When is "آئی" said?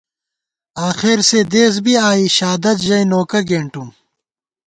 2.09-2.25